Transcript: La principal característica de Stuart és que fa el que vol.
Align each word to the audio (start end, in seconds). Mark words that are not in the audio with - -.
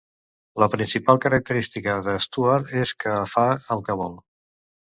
La 0.63 0.67
principal 0.75 1.19
característica 1.25 1.95
de 2.09 2.17
Stuart 2.27 2.75
és 2.85 2.97
que 3.05 3.17
fa 3.35 3.47
el 3.77 3.89
que 3.91 4.01
vol. 4.05 4.21